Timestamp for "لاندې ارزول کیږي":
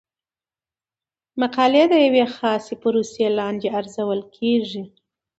3.39-4.83